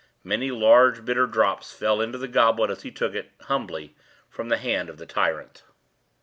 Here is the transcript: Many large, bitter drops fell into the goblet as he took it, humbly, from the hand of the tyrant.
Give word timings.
Many 0.23 0.49
large, 0.49 1.05
bitter 1.05 1.27
drops 1.27 1.71
fell 1.71 2.01
into 2.01 2.17
the 2.17 2.27
goblet 2.27 2.71
as 2.71 2.81
he 2.81 2.89
took 2.89 3.13
it, 3.13 3.33
humbly, 3.41 3.95
from 4.31 4.49
the 4.49 4.57
hand 4.57 4.89
of 4.89 4.97
the 4.97 5.05
tyrant. 5.05 5.63